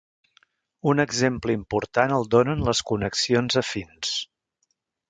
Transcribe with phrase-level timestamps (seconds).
[0.91, 4.19] Un exemple important el donen les connexions afins.